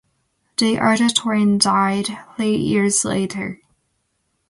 [0.57, 3.61] The other twin died three years later.